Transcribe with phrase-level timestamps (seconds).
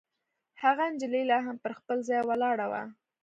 [0.63, 2.81] هغه نجلۍ لا هم پر خپل ځای ولاړه وه.